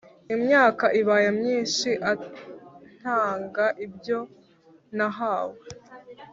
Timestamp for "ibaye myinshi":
1.01-1.89